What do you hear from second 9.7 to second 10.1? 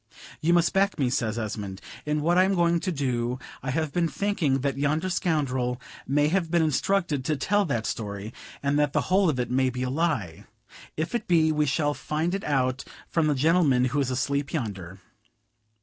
a